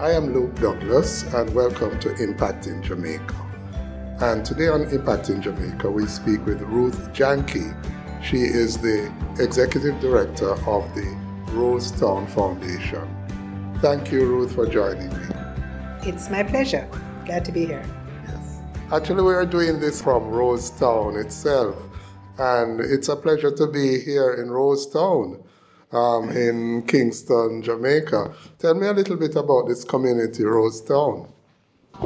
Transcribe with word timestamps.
I 0.00 0.10
am 0.10 0.34
Luke 0.34 0.56
Douglas, 0.56 1.22
and 1.34 1.54
welcome 1.54 2.00
to 2.00 2.08
Impacting 2.14 2.82
Jamaica. 2.82 3.36
And 4.20 4.44
today 4.44 4.66
on 4.66 4.86
Impacting 4.86 5.40
Jamaica, 5.40 5.88
we 5.88 6.06
speak 6.06 6.44
with 6.44 6.60
Ruth 6.62 7.12
Jankee. 7.12 7.72
She 8.20 8.38
is 8.38 8.76
the 8.76 9.12
Executive 9.38 10.00
Director 10.00 10.50
of 10.68 10.92
the 10.96 11.16
Rose 11.52 11.92
Town 11.92 12.26
Foundation. 12.26 13.06
Thank 13.80 14.10
you, 14.10 14.26
Ruth, 14.26 14.56
for 14.56 14.66
joining 14.66 15.10
me. 15.10 15.26
It's 16.02 16.28
my 16.28 16.42
pleasure. 16.42 16.88
Glad 17.24 17.44
to 17.44 17.52
be 17.52 17.64
here. 17.64 17.84
Yes. 18.26 18.58
Actually, 18.92 19.22
we 19.22 19.32
are 19.32 19.46
doing 19.46 19.78
this 19.78 20.02
from 20.02 20.24
Rose 20.24 20.70
Town 20.70 21.14
itself, 21.14 21.80
and 22.38 22.80
it's 22.80 23.08
a 23.08 23.14
pleasure 23.14 23.52
to 23.52 23.68
be 23.68 24.00
here 24.00 24.42
in 24.42 24.50
Rose 24.50 24.88
Town. 24.88 25.43
Um, 25.94 26.30
in 26.30 26.82
Kingston, 26.82 27.62
Jamaica. 27.62 28.34
Tell 28.58 28.74
me 28.74 28.88
a 28.88 28.92
little 28.92 29.16
bit 29.16 29.36
about 29.36 29.68
this 29.68 29.84
community, 29.84 30.44
Rose 30.44 30.80
Town. 30.80 31.28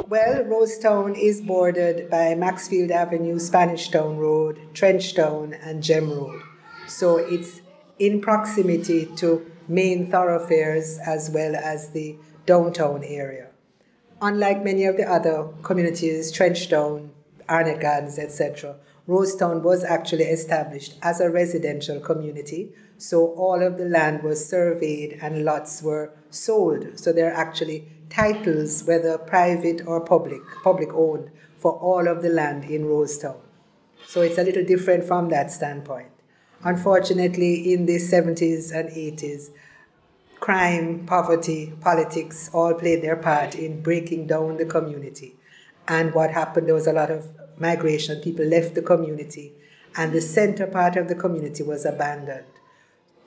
Well, 0.07 0.43
Rose 0.43 0.77
Town 0.77 1.15
is 1.15 1.41
bordered 1.41 2.07
by 2.07 2.35
Maxfield 2.35 2.91
Avenue, 2.91 3.39
Spanish 3.39 3.89
Town 3.89 4.17
Road, 4.17 4.59
Trenchtown, 4.73 5.57
and 5.63 5.81
Gem 5.81 6.11
Road. 6.11 6.39
So 6.87 7.17
it's 7.17 7.61
in 7.97 8.21
proximity 8.21 9.07
to 9.17 9.49
main 9.67 10.11
thoroughfares 10.11 10.99
as 10.99 11.31
well 11.31 11.55
as 11.55 11.89
the 11.89 12.15
downtown 12.45 13.03
area 13.03 13.49
unlike 14.21 14.63
many 14.63 14.85
of 14.85 14.97
the 14.97 15.09
other 15.09 15.47
communities, 15.63 16.31
Trenchtown, 16.31 17.09
Arnett 17.49 17.81
Gardens, 17.81 18.19
etc., 18.19 18.75
Rose 19.07 19.35
Town 19.35 19.63
was 19.63 19.83
actually 19.83 20.25
established 20.25 20.95
as 21.01 21.19
a 21.19 21.31
residential 21.31 21.99
community. 21.99 22.71
So 22.99 23.27
all 23.35 23.63
of 23.63 23.77
the 23.77 23.85
land 23.85 24.23
was 24.23 24.45
surveyed 24.45 25.19
and 25.21 25.45
lots 25.45 25.81
were 25.81 26.11
sold. 26.29 26.99
So 26.99 27.13
there 27.13 27.31
are 27.31 27.33
actually 27.33 27.87
titles, 28.09 28.83
whether 28.83 29.17
private 29.17 29.87
or 29.87 30.01
public, 30.01 30.41
public 30.63 30.93
owned, 30.93 31.31
for 31.57 31.71
all 31.71 32.09
of 32.09 32.21
the 32.21 32.27
land 32.29 32.65
in 32.65 32.85
Rose 32.85 33.17
Town. 33.17 33.39
So 34.05 34.21
it's 34.21 34.37
a 34.37 34.43
little 34.43 34.65
different 34.65 35.05
from 35.05 35.29
that 35.29 35.49
standpoint. 35.49 36.09
Unfortunately, 36.63 37.73
in 37.73 37.85
the 37.85 37.95
70s 37.95 38.75
and 38.75 38.89
80s, 38.89 39.51
crime, 40.41 41.05
poverty, 41.05 41.71
politics 41.79 42.49
all 42.53 42.73
played 42.73 43.01
their 43.01 43.15
part 43.15 43.55
in 43.55 43.81
breaking 43.81 44.27
down 44.27 44.57
the 44.57 44.65
community. 44.65 45.37
And 45.87 46.13
what 46.13 46.31
happened, 46.31 46.67
there 46.67 46.75
was 46.75 46.87
a 46.87 46.91
lot 46.91 47.11
of 47.11 47.29
migration. 47.57 48.19
People 48.19 48.45
left 48.45 48.75
the 48.75 48.81
community, 48.81 49.53
and 49.95 50.11
the 50.11 50.19
center 50.19 50.67
part 50.67 50.97
of 50.97 51.07
the 51.07 51.15
community 51.15 51.63
was 51.63 51.85
abandoned. 51.85 52.58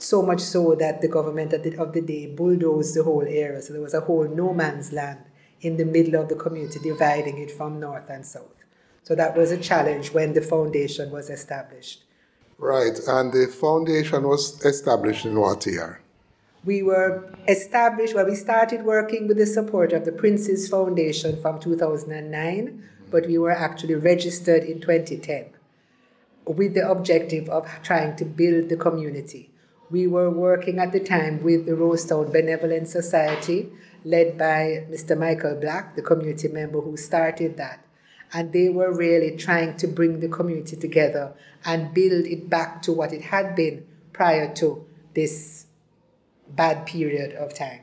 So 0.03 0.21
much 0.21 0.41
so 0.41 0.75
that 0.75 1.01
the 1.01 1.07
government 1.07 1.53
of 1.53 1.63
the, 1.63 1.77
of 1.79 1.93
the 1.93 2.01
day 2.01 2.27
bulldozed 2.27 2.97
the 2.97 3.05
whole 3.05 3.23
area. 3.23 3.63
So 3.63 3.73
there 3.73 3.81
was 3.81 3.95
a 3.95 4.01
whole 4.01 4.27
no 4.29 4.53
man's 4.53 4.93
land 4.93 5.21
in 5.61 5.77
the 5.77 5.85
middle 5.85 6.21
of 6.21 6.29
the 6.29 6.35
community, 6.35 6.81
dividing 6.83 7.39
it 7.39 7.53
from 7.53 7.79
north 7.79 8.11
and 8.11 8.27
south. 8.27 8.65
So 9.05 9.15
that 9.15 9.37
was 9.37 9.53
a 9.53 9.59
challenge 9.59 10.13
when 10.13 10.33
the 10.33 10.41
foundation 10.41 11.13
was 11.13 11.31
established. 11.31 12.03
Right, 12.59 12.99
and 13.07 13.33
the 13.33 13.47
foundation 13.47 14.27
was 14.27 14.65
established 14.65 15.25
in 15.25 15.39
what 15.39 15.65
year? 15.67 16.01
We 16.65 16.83
were 16.83 17.33
established, 17.47 18.17
well, 18.17 18.27
we 18.27 18.35
started 18.35 18.85
working 18.85 19.29
with 19.29 19.37
the 19.37 19.47
support 19.47 19.93
of 19.93 20.05
the 20.05 20.13
Prince's 20.13 20.69
Foundation 20.69 21.41
from 21.41 21.61
2009, 21.61 22.89
but 23.09 23.27
we 23.27 23.39
were 23.39 23.53
actually 23.53 23.95
registered 23.95 24.65
in 24.65 24.81
2010 24.81 25.47
with 26.45 26.75
the 26.75 26.91
objective 26.91 27.49
of 27.49 27.69
trying 27.85 28.17
to 28.17 28.25
build 28.25 28.69
the 28.69 28.77
community. 28.77 29.52
We 29.93 30.07
were 30.07 30.31
working 30.31 30.79
at 30.79 30.91
the 30.93 31.01
time 31.01 31.43
with 31.43 31.67
the 31.67 31.75
Rose 31.75 32.07
Town 32.07 32.33
Benevolent 32.33 32.89
Society, 32.89 33.71
led 34.07 34.39
by 34.39 34.87
Mr. 34.91 35.19
Michael 35.19 35.55
Black, 35.57 35.97
the 35.97 36.01
community 36.01 36.49
member 36.49 36.81
who 36.81 36.97
started 36.97 37.59
that. 37.59 37.85
And 38.33 38.55
they 38.55 38.71
were 38.71 38.91
really 38.91 39.37
trying 39.37 39.77
to 39.77 39.87
bring 39.87 40.21
the 40.21 40.29
community 40.29 40.77
together 40.77 41.35
and 41.67 41.93
build 41.93 42.25
it 42.25 42.49
back 42.49 42.81
to 42.83 42.93
what 42.93 43.13
it 43.13 43.21
had 43.21 43.55
been 43.55 43.87
prior 44.15 44.55
to 44.55 44.83
this 45.13 45.67
bad 46.49 46.87
period 46.87 47.35
of 47.35 47.53
time. 47.53 47.81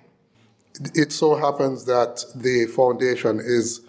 It 0.95 1.11
so 1.11 1.35
happens 1.35 1.85
that 1.85 2.25
the 2.35 2.65
foundation 2.65 3.39
is 3.39 3.81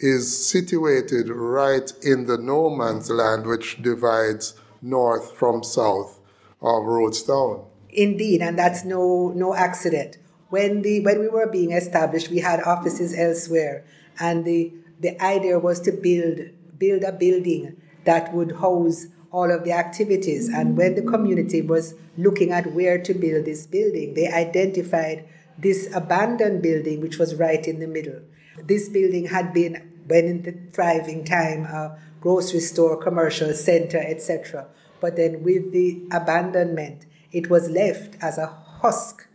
is 0.00 0.48
situated 0.48 1.28
right 1.28 1.92
in 2.02 2.26
the 2.26 2.38
no 2.38 2.70
man's 2.70 3.10
land 3.10 3.44
which 3.44 3.82
divides 3.82 4.54
north 4.80 5.36
from 5.36 5.64
south 5.64 6.17
of 6.60 6.84
Rose 6.84 7.22
Town. 7.22 7.64
Indeed, 7.90 8.42
and 8.42 8.58
that's 8.58 8.84
no 8.84 9.32
no 9.34 9.54
accident. 9.54 10.18
When 10.50 10.82
the 10.82 11.00
when 11.00 11.20
we 11.20 11.28
were 11.28 11.46
being 11.46 11.72
established, 11.72 12.30
we 12.30 12.38
had 12.38 12.62
offices 12.62 13.18
elsewhere, 13.18 13.84
and 14.18 14.44
the 14.44 14.72
the 15.00 15.20
idea 15.22 15.58
was 15.58 15.80
to 15.80 15.92
build 15.92 16.40
build 16.78 17.02
a 17.02 17.12
building 17.12 17.80
that 18.04 18.32
would 18.32 18.52
house 18.56 19.06
all 19.30 19.50
of 19.50 19.64
the 19.64 19.72
activities. 19.72 20.48
And 20.48 20.76
when 20.76 20.94
the 20.94 21.02
community 21.02 21.60
was 21.62 21.94
looking 22.16 22.52
at 22.52 22.72
where 22.72 22.98
to 23.02 23.14
build 23.14 23.44
this 23.44 23.66
building, 23.66 24.14
they 24.14 24.28
identified 24.28 25.28
this 25.58 25.88
abandoned 25.94 26.62
building, 26.62 27.00
which 27.00 27.18
was 27.18 27.34
right 27.34 27.66
in 27.66 27.80
the 27.80 27.86
middle. 27.86 28.20
This 28.62 28.88
building 28.88 29.26
had 29.26 29.52
been, 29.52 30.02
when 30.06 30.24
in 30.24 30.42
the 30.42 30.52
thriving 30.72 31.24
time, 31.24 31.64
a 31.64 31.98
grocery 32.20 32.60
store, 32.60 32.96
commercial 32.96 33.52
center, 33.54 33.98
etc. 33.98 34.68
But 35.00 35.16
then 35.16 35.42
with 35.42 35.72
the 35.72 36.02
abandonment, 36.10 37.06
it 37.32 37.50
was 37.50 37.68
left 37.68 38.16
as 38.22 38.38
a 38.38 38.46
husk 38.46 39.28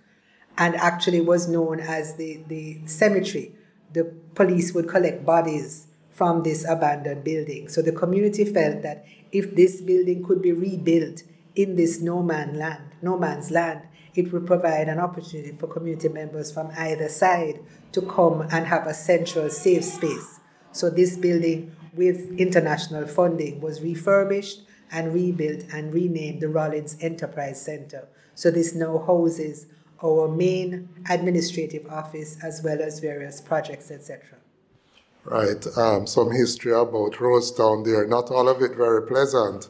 and 0.57 0.75
actually 0.75 1.21
was 1.21 1.47
known 1.47 1.79
as 1.79 2.15
the, 2.15 2.43
the 2.47 2.81
cemetery. 2.85 3.53
The 3.93 4.05
police 4.35 4.73
would 4.73 4.87
collect 4.87 5.25
bodies 5.25 5.87
from 6.09 6.43
this 6.43 6.65
abandoned 6.67 7.23
building. 7.23 7.67
So 7.67 7.81
the 7.81 7.91
community 7.91 8.45
felt 8.45 8.81
that 8.83 9.05
if 9.31 9.55
this 9.55 9.81
building 9.81 10.23
could 10.23 10.41
be 10.41 10.51
rebuilt 10.51 11.23
in 11.55 11.75
this 11.75 12.01
no 12.01 12.21
man 12.21 12.57
land, 12.57 12.83
no 13.01 13.17
man's 13.17 13.51
land, 13.51 13.81
it 14.15 14.31
would 14.31 14.45
provide 14.45 14.89
an 14.89 14.99
opportunity 14.99 15.51
for 15.51 15.67
community 15.67 16.09
members 16.09 16.51
from 16.51 16.71
either 16.77 17.09
side 17.09 17.59
to 17.93 18.01
come 18.01 18.41
and 18.51 18.67
have 18.67 18.85
a 18.85 18.93
central 18.93 19.49
safe 19.49 19.83
space. 19.83 20.39
So 20.71 20.89
this 20.89 21.17
building 21.17 21.75
with 21.93 22.37
international 22.39 23.07
funding 23.07 23.59
was 23.61 23.81
refurbished 23.81 24.61
and 24.93 25.13
rebuilt 25.13 25.63
and 25.73 25.93
renamed 25.93 26.41
the 26.41 26.47
Rollins 26.47 26.95
Enterprise 27.01 27.61
Center. 27.61 28.07
So 28.35 28.51
this 28.51 28.73
now 28.73 28.99
houses 28.99 29.65
our 30.03 30.27
main 30.27 30.89
administrative 31.09 31.85
office 31.89 32.37
as 32.43 32.61
well 32.63 32.81
as 32.81 32.99
various 32.99 33.41
projects, 33.41 33.91
etc 33.91 34.37
right? 35.25 35.65
Um, 35.77 36.07
some 36.07 36.31
history 36.31 36.73
about 36.73 37.19
Rose 37.19 37.51
Town 37.51 37.83
there. 37.83 38.05
Not 38.07 38.31
all 38.31 38.49
of 38.49 38.61
it 38.61 38.75
very 38.75 39.05
pleasant, 39.05 39.69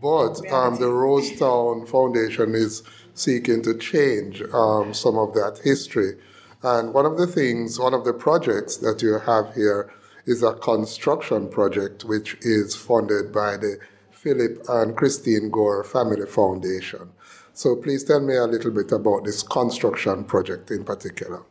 but 0.00 0.40
um, 0.52 0.76
the 0.78 0.88
Rose 0.88 1.38
Town 1.38 1.86
Foundation 1.86 2.54
is 2.54 2.82
seeking 3.14 3.62
to 3.62 3.76
change 3.76 4.42
um, 4.52 4.92
some 4.94 5.16
of 5.16 5.34
that 5.34 5.60
history. 5.64 6.14
And 6.62 6.92
one 6.94 7.06
of 7.06 7.18
the 7.18 7.26
things, 7.26 7.78
one 7.78 7.94
of 7.94 8.04
the 8.04 8.12
projects 8.12 8.78
that 8.78 9.02
you 9.02 9.18
have 9.18 9.54
here 9.54 9.92
is 10.24 10.42
a 10.42 10.54
construction 10.54 11.48
project 11.48 12.04
which 12.04 12.36
is 12.40 12.74
funded 12.74 13.32
by 13.32 13.56
the 13.56 13.78
Phillip 14.26 14.68
and 14.68 14.96
Christine 14.96 15.50
Gore 15.50 15.84
Family 15.84 16.26
Foundation. 16.26 17.10
So 17.52 17.76
please 17.76 18.02
tell 18.02 18.18
me 18.18 18.34
a 18.34 18.42
little 18.42 18.72
bit 18.72 18.90
about 18.90 19.22
this 19.22 19.40
construction 19.44 20.24
project 20.24 20.68
in 20.72 20.82
particular. 20.82 21.44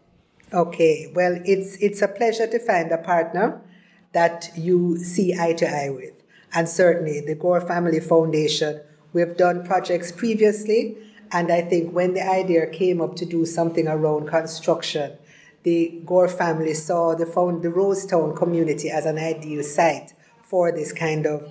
Okay, 0.52 1.10
well, 1.16 1.40
it's 1.46 1.78
it's 1.78 2.02
a 2.02 2.10
pleasure 2.10 2.48
to 2.48 2.60
find 2.60 2.92
a 2.92 2.98
partner 2.98 3.62
that 4.12 4.50
you 4.58 4.98
see 4.98 5.34
eye 5.40 5.54
to 5.54 5.66
eye 5.66 5.90
with, 5.90 6.16
and 6.54 6.68
certainly 6.68 7.22
the 7.22 7.36
Gore 7.36 7.62
Family 7.62 8.02
Foundation. 8.02 8.82
We've 9.14 9.38
done 9.38 9.66
projects 9.66 10.12
previously, 10.12 10.98
and 11.32 11.54
I 11.54 11.62
think 11.62 11.94
when 11.94 12.14
the 12.14 12.28
idea 12.28 12.68
came 12.68 13.00
up 13.00 13.16
to 13.16 13.26
do 13.26 13.46
something 13.46 13.88
around 13.88 14.28
construction, 14.28 15.14
the 15.64 16.02
Gore 16.06 16.28
family 16.28 16.74
saw 16.74 17.16
the 17.16 17.26
found 17.26 17.64
the 17.64 17.70
Rose 17.70 18.06
Town 18.06 18.36
community 18.36 18.90
as 18.90 19.06
an 19.06 19.18
ideal 19.18 19.64
site 19.64 20.14
for 20.44 20.74
this 20.74 20.92
kind 20.92 21.26
of 21.26 21.48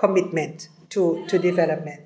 commitment 0.00 0.68
to, 0.88 1.24
to 1.28 1.38
development. 1.38 2.00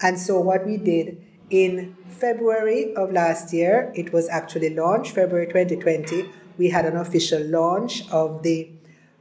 And 0.00 0.18
so 0.18 0.38
what 0.38 0.66
we 0.66 0.76
did 0.76 1.24
in 1.50 1.96
February 2.08 2.94
of 2.94 3.10
last 3.10 3.52
year, 3.52 3.90
it 3.96 4.12
was 4.12 4.28
actually 4.28 4.74
launched, 4.74 5.12
February 5.14 5.46
2020, 5.46 6.30
we 6.58 6.68
had 6.68 6.84
an 6.84 6.96
official 6.96 7.42
launch 7.42 8.08
of 8.10 8.42
the 8.42 8.70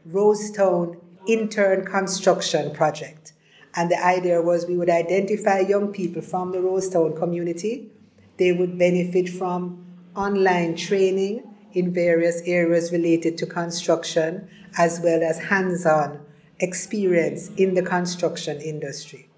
Rose 0.05 0.51
Town 0.51 0.97
Intern 1.27 1.85
Construction 1.85 2.71
Project. 2.71 3.33
And 3.75 3.89
the 3.89 4.03
idea 4.03 4.41
was 4.41 4.65
we 4.65 4.77
would 4.77 4.89
identify 4.89 5.59
young 5.59 5.93
people 5.93 6.21
from 6.21 6.51
the 6.51 6.61
Rose 6.61 6.89
Town 6.89 7.15
community. 7.15 7.89
They 8.37 8.51
would 8.51 8.77
benefit 8.77 9.29
from 9.29 9.85
online 10.15 10.75
training 10.75 11.43
in 11.73 11.93
various 11.93 12.41
areas 12.45 12.91
related 12.91 13.37
to 13.37 13.45
construction, 13.45 14.49
as 14.77 14.99
well 14.99 15.21
as 15.21 15.37
hands 15.39 15.85
on 15.85 16.25
experience 16.59 17.49
in 17.57 17.73
the 17.73 17.81
construction 17.83 18.59
industry. 18.61 19.29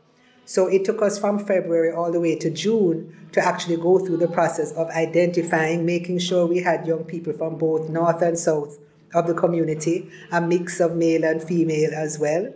So 0.46 0.68
it 0.68 0.84
took 0.84 1.02
us 1.02 1.20
from 1.20 1.38
February 1.38 1.92
all 1.92 2.12
the 2.12 2.20
way 2.20 2.36
to 2.38 2.50
June 2.50 3.30
to 3.34 3.46
actually 3.46 3.78
go 3.78 4.00
through 4.00 4.18
the 4.18 4.28
process 4.28 4.72
of 4.72 4.90
identifying, 4.90 5.86
making 5.86 6.20
sure 6.20 6.48
we 6.48 6.60
had 6.64 6.88
young 6.88 7.04
people 7.04 7.34
from 7.34 7.58
both 7.58 7.88
north 7.88 8.22
and 8.24 8.38
south 8.38 8.80
of 9.14 9.28
the 9.28 9.34
community, 9.34 10.10
a 10.32 10.42
mix 10.42 10.80
of 10.80 10.96
male 10.96 11.24
and 11.24 11.44
female 11.44 11.92
as 11.94 12.18
well. 12.18 12.52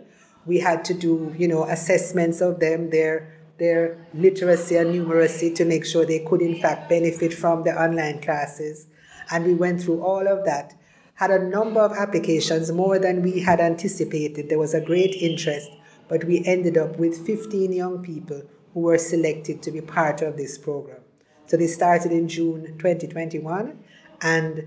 We 0.46 0.58
had 0.58 0.84
to 0.86 0.94
do, 0.94 1.34
you 1.38 1.46
know, 1.46 1.64
assessments 1.64 2.40
of 2.40 2.60
them, 2.60 2.90
their 2.90 3.30
their 3.58 4.04
literacy 4.14 4.74
and 4.76 4.92
numeracy 4.92 5.54
to 5.54 5.64
make 5.64 5.86
sure 5.86 6.04
they 6.04 6.18
could 6.18 6.42
in 6.42 6.60
fact 6.60 6.88
benefit 6.88 7.32
from 7.32 7.62
the 7.62 7.70
online 7.70 8.20
classes. 8.20 8.88
And 9.30 9.44
we 9.44 9.54
went 9.54 9.80
through 9.80 10.02
all 10.02 10.26
of 10.26 10.44
that. 10.44 10.74
Had 11.14 11.30
a 11.30 11.38
number 11.38 11.80
of 11.80 11.92
applications, 11.92 12.72
more 12.72 12.98
than 12.98 13.22
we 13.22 13.40
had 13.40 13.60
anticipated. 13.60 14.48
There 14.48 14.58
was 14.58 14.74
a 14.74 14.80
great 14.80 15.14
interest, 15.14 15.70
but 16.08 16.24
we 16.24 16.44
ended 16.44 16.76
up 16.76 16.98
with 16.98 17.24
15 17.26 17.72
young 17.72 18.02
people 18.02 18.42
who 18.72 18.80
were 18.80 18.98
selected 18.98 19.62
to 19.62 19.70
be 19.70 19.80
part 19.80 20.22
of 20.22 20.36
this 20.36 20.58
program. 20.58 21.00
So 21.46 21.56
they 21.56 21.68
started 21.68 22.10
in 22.10 22.28
June 22.28 22.76
2021, 22.78 23.78
and 24.22 24.66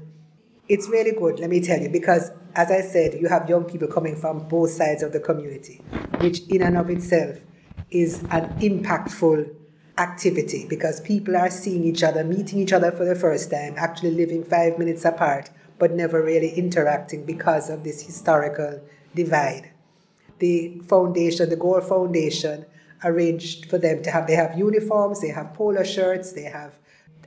it's 0.70 0.88
really 0.88 1.12
good, 1.12 1.40
let 1.40 1.50
me 1.50 1.60
tell 1.60 1.80
you, 1.80 1.90
because 1.90 2.32
as 2.56 2.72
I 2.72 2.82
said, 2.82 3.20
you 3.20 3.28
have 3.28 3.50
young 3.50 3.66
people 3.66 3.88
coming 3.88 4.16
from 4.16 4.48
both 4.48 4.72
sides 4.72 5.04
of 5.04 5.12
the 5.14 5.20
community, 5.20 5.82
which 6.20 6.42
in 6.48 6.62
and 6.62 6.78
of 6.78 6.90
itself 6.90 7.38
is 7.92 8.24
an 8.32 8.50
impactful 8.60 9.54
activity 9.98 10.66
because 10.68 11.02
people 11.02 11.36
are 11.36 11.50
seeing 11.50 11.84
each 11.84 12.04
other, 12.04 12.24
meeting 12.24 12.60
each 12.60 12.74
other 12.74 12.92
for 12.92 13.06
the 13.06 13.16
first 13.16 13.50
time, 13.52 13.76
actually 13.78 14.12
living 14.12 14.44
five 14.44 14.78
minutes 14.78 15.06
apart, 15.06 15.50
but 15.80 15.92
never 15.92 16.24
really 16.24 16.50
interacting 16.52 17.26
because 17.26 17.70
of 17.70 17.84
this 17.84 18.02
historical 18.04 18.82
divide. 19.16 19.72
The 20.40 20.80
foundation, 20.88 21.50
the 21.50 21.56
Gore 21.56 21.82
Foundation, 21.82 22.66
arranged 23.04 23.66
for 23.66 23.78
them 23.78 24.02
to 24.04 24.12
have 24.12 24.28
they 24.28 24.36
have 24.36 24.58
uniforms, 24.58 25.22
they 25.22 25.30
have 25.30 25.54
polo 25.54 25.84
shirts, 25.84 26.32
they 26.34 26.44
have 26.44 26.80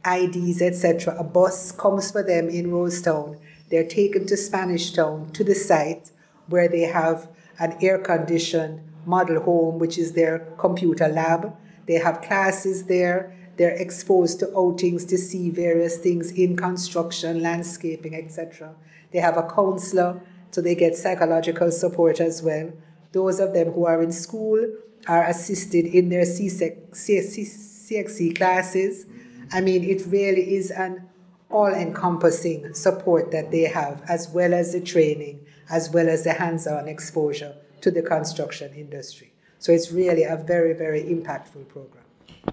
IDs, 0.05 0.63
etc. 0.63 1.15
A 1.19 1.25
bus 1.25 1.73
comes 1.73 2.11
for 2.11 2.23
them 2.23 2.49
in 2.49 2.71
Rose 2.71 3.03
Town. 3.03 3.39
They're 3.71 3.87
taken 3.87 4.27
to 4.27 4.37
Spanish 4.37 4.93
Town 4.93 5.31
to 5.33 5.45
the 5.45 5.55
site 5.55 6.11
where 6.49 6.69
they 6.69 6.83
have 6.83 7.29
an 7.59 7.77
air 7.81 7.99
conditioned 7.99 8.81
model 9.07 9.43
home, 9.43 9.79
which 9.79 9.99
is 9.99 10.13
their 10.13 10.41
computer 10.59 11.09
lab. 11.09 11.55
They 11.87 11.95
have 11.95 12.23
classes 12.23 12.85
there. 12.85 13.37
They're 13.61 13.77
exposed 13.77 14.41
to 14.41 14.51
outings 14.57 15.05
to 15.05 15.19
see 15.19 15.51
various 15.51 15.99
things 15.99 16.31
in 16.31 16.57
construction, 16.57 17.43
landscaping, 17.43 18.15
etc. 18.15 18.75
They 19.13 19.19
have 19.19 19.37
a 19.37 19.43
counselor, 19.43 20.23
so 20.51 20.63
they 20.63 20.75
get 20.75 20.97
psychological 20.97 21.71
support 21.71 22.21
as 22.21 22.43
well. 22.43 22.73
Those 23.13 23.39
of 23.39 23.53
them 23.53 23.73
who 23.73 23.85
are 23.85 24.03
in 24.03 24.13
school 24.13 24.67
are 25.07 25.27
assisted 25.27 25.85
in 25.85 26.09
their 26.09 26.25
CXC 26.25 28.35
classes. 28.35 29.05
I 29.53 29.61
mean, 29.61 29.85
it 29.85 30.07
really 30.07 30.55
is 30.55 30.71
an 30.71 31.07
all 31.51 31.75
encompassing 31.75 32.73
support 32.73 33.31
that 33.33 33.51
they 33.51 33.65
have, 33.65 34.01
as 34.09 34.31
well 34.31 34.55
as 34.55 34.73
the 34.73 34.81
training, 34.81 35.45
as 35.69 35.91
well 35.91 36.09
as 36.09 36.25
the 36.25 36.33
hands 36.33 36.67
on 36.67 36.89
exposure 36.89 37.57
to 37.83 37.91
the 37.91 38.01
construction 38.01 38.73
industry. 38.73 39.35
So 39.59 39.71
it's 39.71 39.93
really 39.93 40.23
a 40.23 40.39
very, 40.39 40.73
very 40.73 41.03
impactful 41.03 41.69
program. 41.69 42.00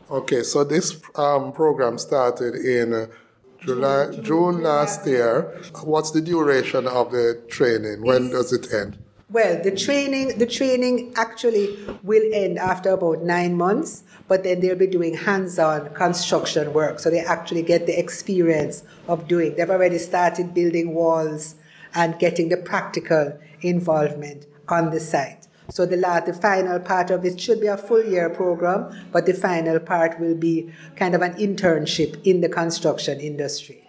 Okay, 0.10 0.44
so 0.44 0.64
this 0.64 1.02
um, 1.16 1.52
program 1.52 1.98
started 1.98 2.56
in 2.56 2.94
uh, 2.94 3.08
July, 3.60 4.12
June, 4.12 4.24
June 4.24 4.64
last 4.64 5.06
year. 5.06 5.62
What's 5.84 6.12
the 6.12 6.22
duration 6.22 6.88
of 6.88 7.12
the 7.12 7.42
training? 7.48 8.04
When 8.04 8.26
it's, 8.26 8.34
does 8.34 8.54
it 8.54 8.74
end? 8.74 8.98
Well, 9.30 9.62
the 9.62 9.76
training 9.76 10.38
the 10.38 10.46
training 10.46 11.14
actually 11.18 11.78
will 12.04 12.24
end 12.34 12.58
after 12.58 12.92
about 12.92 13.24
nine 13.24 13.58
months, 13.58 14.04
but 14.28 14.44
then 14.44 14.62
they'll 14.62 14.76
be 14.76 14.88
doing 14.88 15.16
hands-on 15.16 15.94
construction 15.94 16.72
work, 16.72 17.00
so 17.00 17.10
they 17.10 17.20
actually 17.20 17.64
get 17.64 17.88
the 17.88 18.00
experience 18.00 18.84
of 19.08 19.28
doing. 19.28 19.56
They've 19.56 19.70
already 19.70 19.98
started 19.98 20.54
building 20.54 20.94
walls 20.94 21.56
and 21.94 22.18
getting 22.20 22.50
the 22.50 22.58
practical 22.58 23.38
involvement 23.62 24.46
on 24.70 24.92
the 24.92 25.00
site. 25.00 25.47
So 25.70 25.86
the 25.86 25.98
last, 25.98 26.26
the 26.26 26.34
final 26.34 26.80
part 26.80 27.12
of 27.12 27.26
it 27.26 27.40
should 27.40 27.60
be 27.60 27.68
a 27.68 27.78
full 27.78 28.04
year 28.04 28.30
program, 28.30 29.08
but 29.12 29.26
the 29.26 29.34
final 29.34 29.80
part 29.80 30.20
will 30.20 30.36
be 30.36 30.72
kind 30.96 31.14
of 31.14 31.22
an 31.22 31.34
internship 31.34 32.22
in 32.24 32.42
the 32.42 32.50
construction 32.50 33.20
industry. 33.20 33.84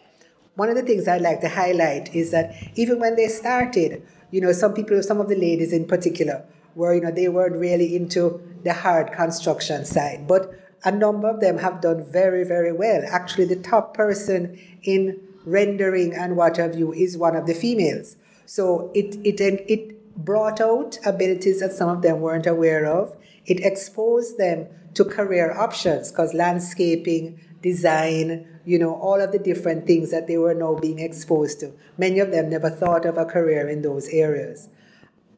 One 0.56 0.68
of 0.68 0.74
the 0.74 0.82
things 0.82 1.06
I'd 1.06 1.22
like 1.22 1.40
to 1.42 1.48
highlight 1.48 2.14
is 2.14 2.32
that 2.32 2.52
even 2.74 2.98
when 2.98 3.14
they 3.14 3.28
started, 3.28 4.02
you 4.32 4.40
know, 4.40 4.52
some 4.52 4.74
people, 4.74 5.00
some 5.02 5.20
of 5.20 5.28
the 5.28 5.36
ladies 5.36 5.72
in 5.72 5.86
particular, 5.86 6.44
were, 6.74 6.94
you 6.94 7.00
know, 7.00 7.12
they 7.12 7.28
weren't 7.28 7.56
really 7.56 7.94
into 7.94 8.40
the 8.64 8.72
hard 8.72 9.12
construction 9.12 9.84
side, 9.84 10.26
but 10.26 10.52
a 10.84 10.90
number 10.90 11.28
of 11.28 11.40
them 11.40 11.58
have 11.58 11.80
done 11.80 12.04
very, 12.10 12.44
very 12.44 12.72
well. 12.72 13.02
Actually, 13.08 13.44
the 13.44 13.56
top 13.56 13.94
person 13.94 14.58
in 14.82 15.20
rendering 15.44 16.14
and 16.14 16.36
what 16.36 16.56
have 16.56 16.78
you 16.78 16.92
is 16.92 17.16
one 17.16 17.36
of 17.36 17.46
the 17.46 17.54
females. 17.54 18.16
So 18.46 18.90
it, 18.94 19.16
it, 19.24 19.40
it 19.40 19.97
brought 20.18 20.60
out 20.60 20.98
abilities 21.06 21.60
that 21.60 21.72
some 21.72 21.88
of 21.88 22.02
them 22.02 22.20
weren't 22.20 22.46
aware 22.46 22.84
of. 22.84 23.16
It 23.46 23.64
exposed 23.64 24.36
them 24.36 24.66
to 24.94 25.04
career 25.04 25.56
options 25.56 26.10
because 26.10 26.34
landscaping, 26.34 27.40
design, 27.62 28.60
you 28.64 28.78
know, 28.78 28.94
all 28.94 29.20
of 29.20 29.32
the 29.32 29.38
different 29.38 29.86
things 29.86 30.10
that 30.10 30.26
they 30.26 30.36
were 30.36 30.54
now 30.54 30.74
being 30.74 30.98
exposed 30.98 31.60
to. 31.60 31.72
Many 31.96 32.18
of 32.18 32.32
them 32.32 32.50
never 32.50 32.68
thought 32.68 33.06
of 33.06 33.16
a 33.16 33.24
career 33.24 33.68
in 33.68 33.82
those 33.82 34.08
areas. 34.08 34.68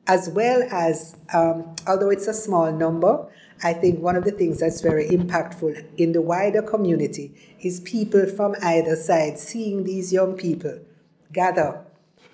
As 0.07 0.31
well 0.31 0.67
as, 0.73 1.17
um, 1.33 1.77
although 1.87 2.11
it's 2.11 2.27
a 2.27 2.35
small 2.35 2.73
number, 2.73 3.29
I 3.63 3.75
think 3.75 4.01
one 4.01 4.17
of 4.17 4.25
the 4.25 4.33
things 4.33 4.61
that's 4.61 4.81
very 4.81 5.07
impactful 5.09 5.85
in 5.99 6.13
the 6.13 6.23
wider 6.23 6.63
community 6.63 7.35
is 7.61 7.81
people 7.81 8.27
from 8.27 8.55
either 8.63 8.97
side 8.97 9.39
seeing 9.39 9.85
these 9.85 10.11
young 10.11 10.37
people 10.37 10.81
gather 11.33 11.85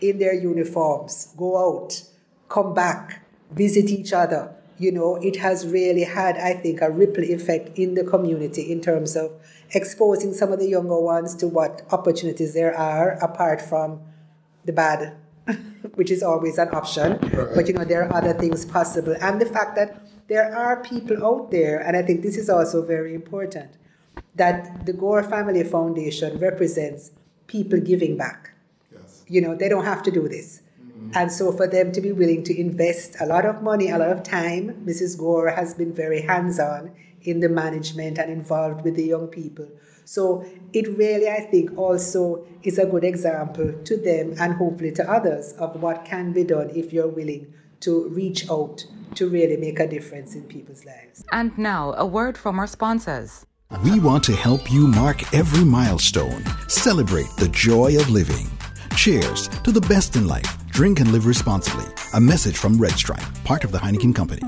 in 0.01 0.19
their 0.19 0.35
uniforms, 0.35 1.35
go 1.37 1.59
out, 1.59 2.03
come 2.49 2.75
back, 2.75 3.23
visit 3.51 3.91
each 3.91 4.13
other. 4.13 4.55
You 4.79 4.93
know, 4.93 5.17
it 5.17 5.37
has 5.37 5.67
really 5.67 6.05
had, 6.05 6.37
I 6.37 6.55
think, 6.55 6.81
a 6.83 6.91
ripple 6.91 7.25
effect 7.25 7.79
in 7.79 7.95
the 7.95 8.05
community 8.05 8.71
in 8.71 8.81
terms 8.81 9.17
of 9.17 9.33
exposing 9.71 10.35
some 10.35 10.53
of 10.53 10.59
the 10.59 10.69
younger 10.69 11.01
ones 11.01 11.35
to 11.37 11.49
what 11.49 11.83
opportunities 11.91 12.55
there 12.55 12.77
are 12.77 13.13
apart 13.23 13.61
from 13.61 14.01
the 14.65 14.73
bad, 14.73 15.17
which 15.95 16.11
is 16.11 16.23
always 16.23 16.59
an 16.59 16.69
option. 16.75 17.13
Right. 17.13 17.55
But, 17.55 17.69
you 17.69 17.75
know, 17.75 17.85
there 17.85 18.05
are 18.05 18.15
other 18.15 18.35
things 18.35 18.65
possible. 18.67 19.17
And 19.21 19.41
the 19.41 19.47
fact 19.47 19.77
that 19.77 20.03
there 20.29 20.55
are 20.55 20.83
people 20.83 21.25
out 21.25 21.51
there, 21.51 21.79
and 21.79 21.97
I 21.97 22.03
think 22.03 22.23
this 22.23 22.37
is 22.37 22.51
also 22.51 22.85
very 22.85 23.15
important, 23.15 23.71
that 24.35 24.85
the 24.85 24.93
Gore 24.93 25.23
Family 25.23 25.65
Foundation 25.65 26.39
represents 26.39 27.13
people 27.47 27.81
giving 27.81 28.19
back. 28.19 28.53
Yes. 28.93 29.25
You 29.27 29.41
know, 29.41 29.55
they 29.55 29.71
don't 29.71 29.85
have 29.85 30.03
to 30.03 30.11
do 30.11 30.29
this 30.29 30.61
and 31.15 31.31
so 31.31 31.53
for 31.53 31.67
them 31.67 31.93
to 31.93 32.01
be 32.01 32.13
willing 32.13 32.45
to 32.45 32.59
invest 32.59 33.17
a 33.21 33.27
lot 33.27 33.45
of 33.45 33.63
money, 33.63 33.91
a 33.91 33.99
lot 33.99 34.11
of 34.11 34.23
time, 34.23 34.85
Mrs. 34.87 35.19
Gore 35.19 35.51
has 35.51 35.75
been 35.75 35.93
very 35.93 36.23
hands 36.23 36.59
on 36.59 36.93
in 37.23 37.41
the 37.41 37.49
management 37.49 38.19
and 38.19 38.31
involved 38.31 38.85
with 38.85 38.97
the 38.97 39.05
young 39.05 39.29
people. 39.29 39.69
So 40.05 40.45
it 40.73 40.87
really, 40.97 41.29
I 41.29 41.41
think, 41.41 41.77
also 41.77 42.47
is 42.63 42.79
a 42.79 42.87
good 42.87 43.03
example 43.03 43.73
to 43.85 43.97
them 43.97 44.35
and 44.39 44.55
hopefully 44.55 44.93
to 44.93 45.11
others 45.11 45.53
of 45.55 45.83
what 45.83 46.05
can 46.05 46.33
be 46.33 46.45
done 46.45 46.71
if 46.71 46.93
you're 46.93 47.09
willing 47.09 47.53
to 47.81 48.09
reach 48.09 48.49
out 48.49 48.85
to 49.17 49.29
really 49.29 49.57
make 49.57 49.81
a 49.81 49.87
difference 49.87 50.35
in 50.35 50.45
people's 50.45 50.85
lives. 50.85 51.25
And 51.33 51.57
now, 51.59 51.95
a 51.97 52.07
word 52.07 52.39
from 52.39 52.59
our 52.59 52.67
sponsors. 52.67 53.45
We 53.83 53.99
want 53.99 54.23
to 54.25 54.37
help 54.37 54.71
you 54.71 54.87
mark 54.87 55.35
every 55.35 55.65
milestone, 55.65 56.45
celebrate 56.69 57.29
the 57.37 57.49
joy 57.49 57.99
of 57.99 58.09
living. 58.09 58.49
Cheers 58.95 59.49
to 59.65 59.73
the 59.73 59.81
best 59.83 60.15
in 60.15 60.29
life 60.29 60.57
Drink 60.77 61.01
and 61.01 61.11
live 61.11 61.25
responsibly. 61.25 61.87
A 62.13 62.21
message 62.21 62.59
from 62.59 62.77
Red 62.77 62.93
Stripe, 62.93 63.25
part 63.45 63.65
of 63.65 63.73
the 63.73 63.79
Heineken 63.79 64.15
Company. 64.15 64.43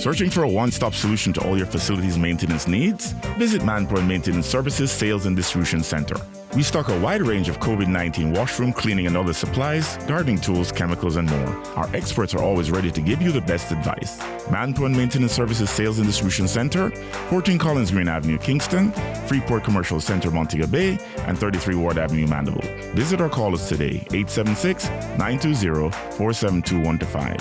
Searching 0.00 0.30
for 0.30 0.44
a 0.44 0.48
one 0.48 0.70
stop 0.70 0.94
solution 0.94 1.34
to 1.34 1.46
all 1.46 1.58
your 1.58 1.66
facilities 1.66 2.16
maintenance 2.16 2.66
needs? 2.66 3.12
Visit 3.36 3.60
Manpoint 3.60 4.06
Maintenance 4.06 4.46
Services 4.46 4.90
Sales 4.90 5.26
and 5.26 5.36
Distribution 5.36 5.82
Center. 5.82 6.16
We 6.56 6.62
stock 6.62 6.88
a 6.88 6.98
wide 7.00 7.20
range 7.20 7.50
of 7.50 7.60
COVID 7.60 7.86
19 7.86 8.32
washroom 8.32 8.72
cleaning 8.72 9.06
and 9.06 9.14
other 9.14 9.34
supplies, 9.34 9.98
gardening 10.06 10.38
tools, 10.38 10.72
chemicals, 10.72 11.16
and 11.16 11.28
more. 11.28 11.48
Our 11.76 11.94
experts 11.94 12.32
are 12.32 12.42
always 12.42 12.70
ready 12.70 12.90
to 12.92 13.02
give 13.02 13.20
you 13.20 13.30
the 13.30 13.42
best 13.42 13.72
advice. 13.72 14.18
Manpoint 14.48 14.96
Maintenance 14.96 15.32
Services 15.32 15.68
Sales 15.68 15.98
and 15.98 16.06
Distribution 16.06 16.48
Center, 16.48 16.88
14 17.28 17.58
Collins 17.58 17.90
Green 17.90 18.08
Avenue, 18.08 18.38
Kingston, 18.38 18.90
Freeport 19.26 19.64
Commercial 19.64 20.00
Center, 20.00 20.30
Montego 20.30 20.66
Bay, 20.66 20.98
and 21.26 21.36
33 21.36 21.74
Ward 21.74 21.98
Avenue, 21.98 22.26
Mandeville. 22.26 22.62
Visit 22.94 23.20
or 23.20 23.28
call 23.28 23.52
us 23.52 23.68
today, 23.68 24.06
876 24.14 24.88
920 25.18 25.90
4721 26.16 26.98
5. 27.00 27.36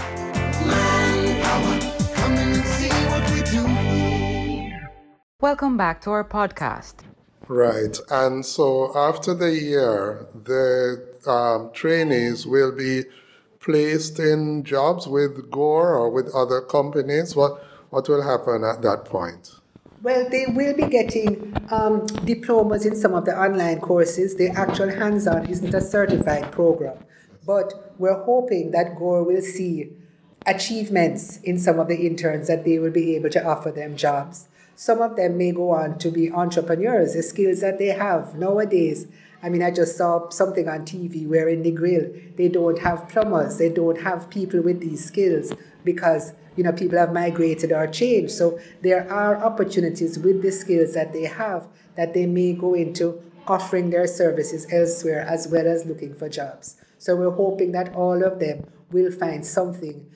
Welcome 5.40 5.78
back 5.78 6.02
to 6.02 6.12
our 6.12 6.28
podcast. 6.28 7.06
Right. 7.48 7.98
And 8.10 8.46
so 8.46 8.92
after 8.98 9.34
the 9.34 9.54
year, 9.54 10.28
the 10.34 11.06
um, 11.30 11.72
trainees 11.74 12.46
will 12.48 12.72
be 12.72 13.04
placed 13.60 14.20
in 14.20 14.64
jobs 14.64 15.08
with 15.08 15.50
Gore 15.52 15.96
or 15.96 16.10
with 16.10 16.34
other 16.34 16.62
companies. 16.62 17.36
What, 17.36 17.64
what 17.90 18.08
will 18.10 18.24
happen 18.24 18.64
at 18.64 18.82
that 18.82 19.06
point? 19.06 19.52
Well, 20.02 20.30
they 20.30 20.46
will 20.48 20.76
be 20.76 20.88
getting 20.88 21.56
um, 21.72 22.06
diplomas 22.26 22.86
in 22.86 22.96
some 22.96 23.14
of 23.14 23.26
the 23.26 23.36
online 23.36 23.80
courses. 23.80 24.36
The 24.36 24.50
actual 24.50 24.90
hands 24.90 25.26
on 25.26 25.48
isn't 25.48 25.74
a 25.74 25.82
certified 25.82 26.52
program. 26.52 26.98
But 27.46 27.94
we're 27.98 28.24
hoping 28.24 28.72
that 28.72 28.98
Gore 28.98 29.24
will 29.24 29.42
see 29.42 29.92
achievements 30.46 31.38
in 31.38 31.58
some 31.58 31.80
of 31.80 31.88
the 31.88 32.06
interns 32.06 32.48
that 32.48 32.66
they 32.66 32.78
will 32.78 32.92
be 32.92 33.16
able 33.16 33.30
to 33.32 33.44
offer 33.44 33.72
them 33.72 33.96
jobs. 33.96 34.48
Some 34.76 35.02
of 35.02 35.16
them 35.16 35.38
may 35.38 35.52
go 35.52 35.72
on 35.72 35.98
to 36.00 36.12
be 36.12 36.32
entrepreneurs, 36.32 37.14
the 37.14 37.24
skills 37.24 37.62
that 37.62 37.80
they 37.80 37.88
have 37.88 38.36
nowadays. 38.36 39.08
I 39.42 39.50
mean, 39.50 39.64
I 39.64 39.72
just 39.72 39.96
saw 39.98 40.30
something 40.30 40.68
on 40.68 40.82
TV 40.82 41.28
where 41.28 41.48
in 41.48 41.64
Negril 41.64 42.36
they 42.36 42.50
don't 42.50 42.80
have 42.80 43.08
plumbers, 43.08 43.58
they 43.58 43.70
don't 43.70 44.02
have 44.02 44.30
people 44.30 44.62
with 44.62 44.82
these 44.82 45.06
skills 45.06 45.54
because 45.84 46.34
you 46.58 46.64
know 46.64 46.74
people 46.74 46.98
have 46.98 47.14
migrated 47.14 47.72
or 47.72 47.88
changed. 47.88 48.32
So 48.34 48.60
there 48.82 49.10
are 49.12 49.38
opportunities 49.38 50.20
with 50.20 50.42
the 50.42 50.52
skills 50.52 50.94
that 50.94 51.14
they 51.14 51.24
have 51.24 51.68
that 51.96 52.14
they 52.14 52.26
may 52.26 52.54
go 52.54 52.74
into 52.74 53.22
offering 53.48 53.92
their 53.92 54.08
services 54.08 54.68
elsewhere 54.72 55.22
as 55.22 55.48
well 55.48 55.68
as 55.68 55.86
looking 55.86 56.14
for 56.14 56.28
jobs. 56.28 56.76
So 56.98 57.16
we're 57.16 57.32
hoping 57.32 57.72
that 57.74 57.94
all 57.94 58.24
of 58.24 58.40
them 58.40 58.66
will 58.92 59.12
find 59.12 59.46
something 59.46 60.10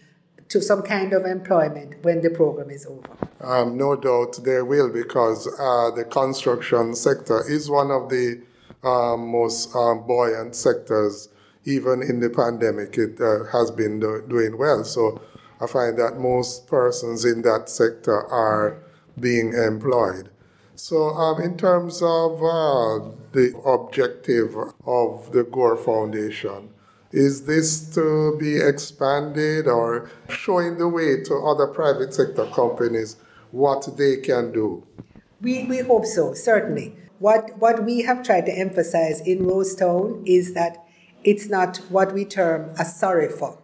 to 0.49 0.61
some 0.61 0.81
kind 0.81 1.13
of 1.13 1.25
employment 1.25 2.03
when 2.03 2.21
the 2.21 2.29
program 2.29 2.69
is 2.69 2.85
over? 2.85 3.03
Um, 3.41 3.77
no 3.77 3.95
doubt 3.95 4.43
there 4.43 4.65
will 4.65 4.91
because 4.91 5.47
uh, 5.47 5.91
the 5.95 6.03
construction 6.03 6.95
sector 6.95 7.43
is 7.47 7.69
one 7.69 7.91
of 7.91 8.09
the 8.09 8.41
um, 8.83 9.27
most 9.31 9.75
um, 9.75 10.05
buoyant 10.05 10.55
sectors. 10.55 11.29
Even 11.65 12.01
in 12.01 12.19
the 12.19 12.29
pandemic, 12.29 12.97
it 12.97 13.19
uh, 13.21 13.43
has 13.51 13.69
been 13.69 13.99
do- 13.99 14.23
doing 14.27 14.57
well. 14.57 14.83
So 14.83 15.21
I 15.61 15.67
find 15.67 15.97
that 15.99 16.17
most 16.17 16.67
persons 16.67 17.25
in 17.25 17.41
that 17.43 17.69
sector 17.69 18.25
are 18.27 18.81
being 19.19 19.53
employed. 19.53 20.29
So, 20.75 21.09
um, 21.09 21.41
in 21.41 21.57
terms 21.57 22.01
of 22.01 22.41
uh, 22.41 23.11
the 23.33 23.53
objective 23.65 24.55
of 24.85 25.33
the 25.33 25.43
Gore 25.43 25.75
Foundation, 25.75 26.69
is 27.11 27.45
this 27.45 27.93
to 27.95 28.37
be 28.39 28.57
expanded 28.57 29.67
or 29.67 30.09
showing 30.29 30.77
the 30.77 30.87
way 30.87 31.23
to 31.23 31.35
other 31.35 31.67
private 31.67 32.13
sector 32.13 32.45
companies 32.47 33.17
what 33.51 33.97
they 33.97 34.17
can 34.17 34.51
do? 34.51 34.85
We, 35.41 35.63
we 35.65 35.79
hope 35.79 36.05
so, 36.05 36.33
certainly. 36.33 36.95
What, 37.19 37.57
what 37.57 37.83
we 37.83 38.03
have 38.03 38.23
tried 38.23 38.45
to 38.45 38.51
emphasize 38.51 39.21
in 39.21 39.45
Rose 39.45 39.75
Town 39.75 40.23
is 40.25 40.53
that 40.53 40.85
it's 41.23 41.49
not 41.49 41.77
what 41.89 42.13
we 42.13 42.25
term 42.25 42.73
a 42.77 42.85
sorry 42.85 43.29
for. 43.29 43.61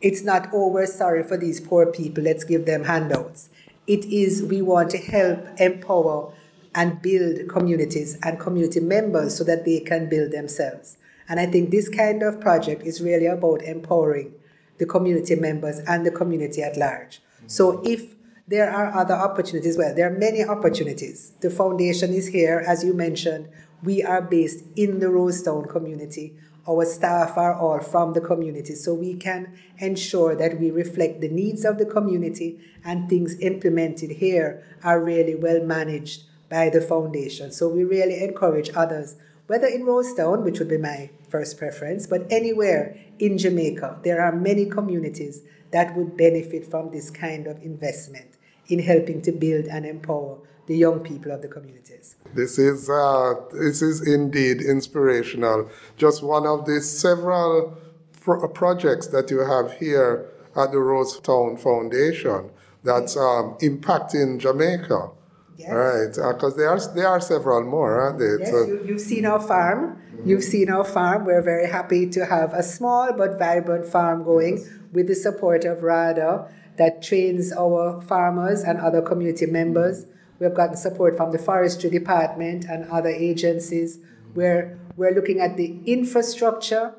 It's 0.00 0.22
not, 0.22 0.48
oh, 0.52 0.68
we're 0.68 0.86
sorry 0.86 1.22
for 1.22 1.36
these 1.36 1.60
poor 1.60 1.86
people, 1.86 2.24
let's 2.24 2.44
give 2.44 2.66
them 2.66 2.84
handouts. 2.84 3.50
It 3.86 4.04
is, 4.04 4.42
we 4.42 4.62
want 4.62 4.90
to 4.90 4.98
help 4.98 5.46
empower 5.58 6.32
and 6.74 7.02
build 7.02 7.48
communities 7.48 8.16
and 8.22 8.38
community 8.38 8.80
members 8.80 9.36
so 9.36 9.44
that 9.44 9.64
they 9.64 9.80
can 9.80 10.08
build 10.08 10.30
themselves. 10.30 10.98
And 11.28 11.38
I 11.38 11.46
think 11.46 11.70
this 11.70 11.88
kind 11.88 12.22
of 12.22 12.40
project 12.40 12.82
is 12.82 13.02
really 13.02 13.26
about 13.26 13.62
empowering 13.62 14.34
the 14.78 14.86
community 14.86 15.34
members 15.34 15.80
and 15.80 16.06
the 16.06 16.10
community 16.10 16.62
at 16.62 16.76
large. 16.76 17.20
So 17.46 17.82
if 17.84 18.14
there 18.46 18.70
are 18.70 18.96
other 18.96 19.14
opportunities, 19.14 19.76
well, 19.76 19.94
there 19.94 20.10
are 20.10 20.18
many 20.18 20.42
opportunities. 20.42 21.32
The 21.40 21.50
foundation 21.50 22.14
is 22.14 22.28
here, 22.28 22.64
as 22.66 22.82
you 22.82 22.94
mentioned. 22.94 23.48
We 23.82 24.02
are 24.02 24.22
based 24.22 24.64
in 24.74 25.00
the 25.00 25.10
Rose 25.10 25.42
Town 25.42 25.66
community. 25.66 26.34
Our 26.66 26.84
staff 26.84 27.36
are 27.36 27.54
all 27.54 27.80
from 27.80 28.12
the 28.12 28.20
community, 28.20 28.74
so 28.74 28.92
we 28.92 29.14
can 29.14 29.56
ensure 29.78 30.34
that 30.34 30.58
we 30.58 30.70
reflect 30.70 31.20
the 31.20 31.28
needs 31.28 31.64
of 31.64 31.78
the 31.78 31.86
community 31.86 32.58
and 32.84 33.08
things 33.08 33.38
implemented 33.40 34.10
here 34.12 34.62
are 34.82 35.02
really 35.02 35.34
well 35.34 35.62
managed 35.64 36.24
by 36.48 36.68
the 36.68 36.80
foundation. 36.80 37.52
So 37.52 37.68
we 37.68 37.84
really 37.84 38.22
encourage 38.22 38.70
others 38.74 39.16
whether 39.46 39.66
in 39.66 39.84
Rose 39.84 40.12
Town, 40.14 40.44
which 40.44 40.58
would 40.58 40.68
be 40.68 40.76
my 40.76 41.10
first 41.30 41.58
preference, 41.58 42.06
but 42.06 42.26
anywhere 42.30 42.96
in 43.18 43.38
Jamaica, 43.38 44.00
there 44.02 44.20
are 44.20 44.32
many 44.32 44.66
communities 44.66 45.42
that 45.70 45.96
would 45.96 46.16
benefit 46.16 46.66
from 46.66 46.90
this 46.90 47.10
kind 47.10 47.46
of 47.46 47.60
investment 47.62 48.36
in 48.68 48.78
helping 48.80 49.22
to 49.22 49.32
build 49.32 49.66
and 49.66 49.86
empower 49.86 50.38
the 50.66 50.76
young 50.76 51.00
people 51.00 51.32
of 51.32 51.40
the 51.40 51.48
communities. 51.48 52.16
This 52.34 52.58
is 52.58 52.90
uh, 52.90 53.34
this 53.52 53.80
is 53.80 54.06
indeed 54.06 54.60
inspirational. 54.60 55.70
Just 55.96 56.22
one 56.22 56.46
of 56.46 56.66
the 56.66 56.80
several 56.82 57.78
pro- 58.20 58.46
projects 58.48 59.06
that 59.08 59.30
you 59.30 59.40
have 59.40 59.72
here 59.78 60.30
at 60.54 60.70
the 60.72 60.78
Rose 60.78 61.18
Town 61.20 61.56
Foundation 61.56 62.50
that's 62.84 63.16
um, 63.16 63.56
impacting 63.60 64.38
Jamaica. 64.38 65.10
Yes. 65.58 65.72
Right, 65.72 66.32
because 66.34 66.54
uh, 66.54 66.56
there 66.56 66.68
are 66.68 66.94
there 66.94 67.08
are 67.08 67.20
several 67.20 67.64
more, 67.64 68.00
aren't 68.00 68.20
there? 68.20 68.38
Yes, 68.38 68.50
so, 68.50 68.64
you, 68.64 68.92
have 68.92 69.00
seen 69.00 69.26
our 69.26 69.40
farm. 69.40 69.96
Mm-hmm. 69.96 70.28
You've 70.28 70.44
seen 70.44 70.70
our 70.70 70.84
farm. 70.84 71.24
We're 71.24 71.42
very 71.42 71.68
happy 71.68 72.08
to 72.10 72.26
have 72.26 72.54
a 72.54 72.62
small 72.62 73.12
but 73.12 73.40
vibrant 73.40 73.84
farm 73.84 74.22
going 74.22 74.58
yes. 74.58 74.68
with 74.92 75.08
the 75.08 75.16
support 75.16 75.64
of 75.64 75.82
RADA 75.82 76.48
that 76.76 77.02
trains 77.02 77.52
our 77.52 78.00
farmers 78.02 78.62
and 78.62 78.78
other 78.78 79.02
community 79.02 79.46
members. 79.46 80.04
Mm-hmm. 80.04 80.44
We've 80.44 80.54
gotten 80.54 80.76
support 80.76 81.16
from 81.16 81.32
the 81.32 81.38
forestry 81.38 81.90
department 81.90 82.64
and 82.66 82.88
other 82.88 83.10
agencies. 83.10 83.96
Mm-hmm. 83.96 84.34
Where 84.34 84.78
we're 84.96 85.12
looking 85.12 85.40
at 85.40 85.56
the 85.56 85.80
infrastructure. 85.86 86.94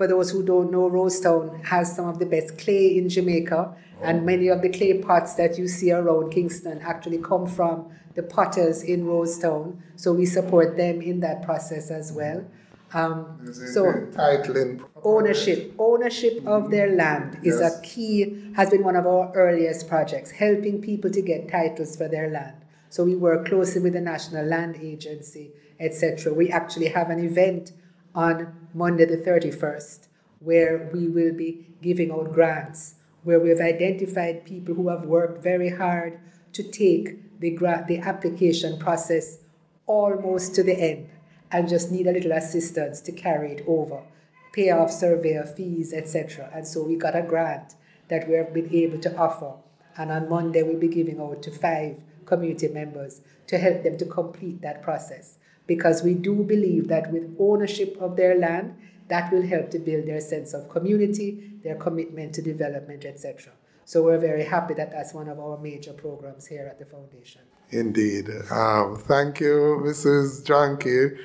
For 0.00 0.06
those 0.06 0.30
who 0.30 0.42
don't 0.42 0.70
know, 0.70 0.88
Rose 0.88 1.20
Town 1.20 1.60
has 1.62 1.94
some 1.94 2.08
of 2.08 2.18
the 2.18 2.24
best 2.24 2.56
clay 2.56 2.96
in 2.96 3.10
Jamaica, 3.10 3.76
and 4.02 4.24
many 4.24 4.48
of 4.48 4.62
the 4.62 4.70
clay 4.70 4.94
pots 4.94 5.34
that 5.34 5.58
you 5.58 5.68
see 5.68 5.92
around 5.92 6.30
Kingston 6.30 6.78
actually 6.80 7.18
come 7.18 7.46
from 7.46 7.92
the 8.14 8.22
potters 8.22 8.82
in 8.82 9.04
Rose 9.04 9.38
Town. 9.38 9.82
So 9.96 10.14
we 10.14 10.24
support 10.24 10.78
them 10.78 11.02
in 11.02 11.20
that 11.20 11.42
process 11.42 11.90
as 11.90 12.12
well. 12.12 12.46
Um, 12.94 13.46
so 13.52 13.84
titling 14.16 14.82
ownership, 15.04 15.74
ownership 15.78 16.46
of 16.46 16.70
their 16.70 16.96
land 16.96 17.38
is 17.42 17.60
yes. 17.60 17.78
a 17.78 17.82
key. 17.82 18.54
Has 18.56 18.70
been 18.70 18.82
one 18.82 18.96
of 18.96 19.06
our 19.06 19.30
earliest 19.34 19.86
projects, 19.86 20.30
helping 20.30 20.80
people 20.80 21.10
to 21.10 21.20
get 21.20 21.50
titles 21.50 21.94
for 21.94 22.08
their 22.08 22.30
land. 22.30 22.56
So 22.88 23.04
we 23.04 23.16
work 23.16 23.48
closely 23.48 23.82
with 23.82 23.92
the 23.92 24.00
National 24.00 24.46
Land 24.46 24.76
Agency, 24.80 25.50
etc. 25.78 26.32
We 26.32 26.48
actually 26.48 26.88
have 26.88 27.10
an 27.10 27.22
event 27.22 27.72
on 28.14 28.68
Monday 28.74 29.04
the 29.04 29.16
thirty 29.16 29.50
first 29.50 30.08
where 30.40 30.90
we 30.92 31.06
will 31.06 31.34
be 31.34 31.66
giving 31.82 32.10
out 32.10 32.32
grants, 32.32 32.94
where 33.22 33.38
we've 33.38 33.60
identified 33.60 34.44
people 34.44 34.74
who 34.74 34.88
have 34.88 35.04
worked 35.04 35.42
very 35.42 35.68
hard 35.68 36.18
to 36.52 36.62
take 36.62 37.38
the, 37.40 37.50
gra- 37.50 37.84
the 37.86 37.98
application 37.98 38.78
process 38.78 39.38
almost 39.86 40.54
to 40.54 40.62
the 40.62 40.74
end 40.74 41.08
and 41.52 41.68
just 41.68 41.90
need 41.90 42.06
a 42.06 42.12
little 42.12 42.32
assistance 42.32 43.00
to 43.02 43.12
carry 43.12 43.52
it 43.52 43.64
over, 43.66 44.02
pay 44.52 44.70
off 44.70 44.90
surveyor 44.90 45.44
fees, 45.44 45.92
etc. 45.92 46.50
And 46.54 46.66
so 46.66 46.82
we 46.82 46.96
got 46.96 47.16
a 47.16 47.22
grant 47.22 47.74
that 48.08 48.28
we 48.28 48.34
have 48.34 48.54
been 48.54 48.74
able 48.74 48.98
to 49.00 49.16
offer. 49.16 49.54
And 49.96 50.10
on 50.10 50.28
Monday, 50.28 50.62
we'll 50.62 50.78
be 50.78 50.88
giving 50.88 51.20
out 51.20 51.42
to 51.42 51.50
five 51.50 52.02
community 52.24 52.68
members 52.68 53.20
to 53.48 53.58
help 53.58 53.82
them 53.82 53.98
to 53.98 54.06
complete 54.06 54.62
that 54.62 54.82
process. 54.82 55.36
Because 55.70 56.02
we 56.02 56.14
do 56.14 56.34
believe 56.42 56.88
that 56.88 57.12
with 57.12 57.36
ownership 57.38 57.96
of 58.00 58.16
their 58.16 58.36
land, 58.36 58.76
that 59.06 59.32
will 59.32 59.46
help 59.46 59.70
to 59.70 59.78
build 59.78 60.04
their 60.06 60.20
sense 60.20 60.52
of 60.52 60.68
community, 60.68 61.28
their 61.62 61.76
commitment 61.76 62.34
to 62.34 62.42
development, 62.42 63.04
etc. 63.04 63.52
So 63.84 64.02
we're 64.02 64.18
very 64.18 64.44
happy 64.44 64.74
that 64.74 64.90
that's 64.90 65.14
one 65.14 65.28
of 65.28 65.38
our 65.38 65.58
major 65.58 65.92
programs 65.92 66.48
here 66.48 66.66
at 66.68 66.80
the 66.80 66.86
foundation. 66.86 67.42
Indeed. 67.70 68.28
Um, 68.50 68.96
thank 68.96 69.38
you, 69.38 69.80
Mrs. 69.84 70.44
Jankee, 70.44 71.16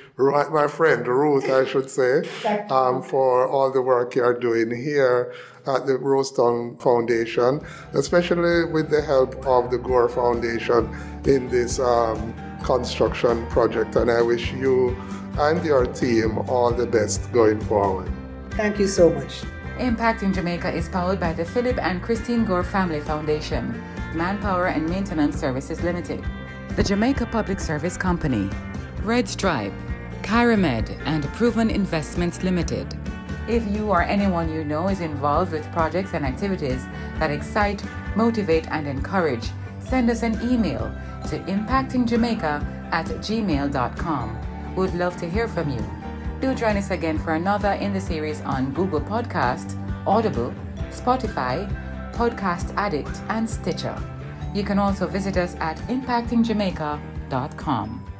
my 0.52 0.68
friend 0.68 1.04
Ruth, 1.08 1.50
I 1.50 1.64
should 1.64 1.90
say, 1.90 2.22
um, 2.70 3.02
for 3.02 3.48
all 3.48 3.72
the 3.72 3.82
work 3.82 4.14
you 4.14 4.22
are 4.22 4.38
doing 4.38 4.70
here 4.70 5.34
at 5.66 5.86
the 5.86 5.98
Rose 5.98 6.30
Town 6.30 6.76
Foundation, 6.78 7.66
especially 7.94 8.64
with 8.66 8.90
the 8.90 9.02
help 9.02 9.34
of 9.44 9.72
the 9.72 9.78
Gore 9.78 10.08
Foundation 10.08 10.88
in 11.24 11.48
this 11.48 11.80
um, 11.80 12.32
construction 12.66 13.46
project. 13.46 13.94
And 13.96 14.10
I 14.10 14.20
wish 14.20 14.52
you 14.52 14.96
and 15.38 15.64
your 15.64 15.86
team 15.86 16.38
all 16.50 16.72
the 16.72 16.86
best 16.86 17.32
going 17.32 17.60
forward. 17.60 18.10
Thank 18.50 18.78
you 18.78 18.88
so 18.88 19.08
much. 19.08 19.42
Impacting 19.78 20.34
Jamaica 20.34 20.72
is 20.72 20.88
powered 20.88 21.20
by 21.20 21.32
the 21.32 21.44
Phillip 21.44 21.78
and 21.78 22.02
Christine 22.02 22.44
Gore 22.44 22.64
Family 22.64 23.00
Foundation, 23.00 23.80
Manpower 24.14 24.68
and 24.68 24.88
Maintenance 24.88 25.38
Services 25.38 25.82
Limited, 25.82 26.24
the 26.76 26.82
Jamaica 26.82 27.26
Public 27.26 27.60
Service 27.60 27.96
Company, 27.96 28.50
Red 29.02 29.28
Stripe, 29.28 29.74
Caramed, 30.22 30.90
and 31.04 31.24
Proven 31.34 31.70
Investments 31.70 32.42
Limited. 32.42 32.86
If 33.46 33.64
you 33.68 33.90
or 33.90 34.02
anyone 34.02 34.50
you 34.50 34.64
know 34.64 34.88
is 34.88 35.00
involved 35.00 35.52
with 35.52 35.70
projects 35.72 36.14
and 36.14 36.24
activities 36.24 36.84
that 37.18 37.30
excite, 37.30 37.84
motivate, 38.16 38.66
and 38.70 38.88
encourage, 38.88 39.50
send 39.78 40.10
us 40.10 40.22
an 40.22 40.40
email 40.50 40.90
to 41.26 41.38
impactingjamaica 41.40 42.64
at 42.92 43.06
gmail.com. 43.06 44.74
We'd 44.76 44.94
love 44.94 45.16
to 45.18 45.28
hear 45.28 45.48
from 45.48 45.70
you. 45.70 45.84
Do 46.40 46.54
join 46.54 46.76
us 46.76 46.90
again 46.90 47.18
for 47.18 47.34
another 47.34 47.72
in 47.72 47.92
the 47.92 48.00
series 48.00 48.40
on 48.42 48.72
Google 48.72 49.00
Podcast, 49.00 49.76
Audible, 50.06 50.54
Spotify, 50.90 51.68
Podcast 52.12 52.72
Addict, 52.76 53.20
and 53.28 53.48
Stitcher. 53.48 53.96
You 54.54 54.64
can 54.64 54.78
also 54.78 55.06
visit 55.06 55.36
us 55.36 55.56
at 55.60 55.76
impactingjamaica.com. 55.88 58.15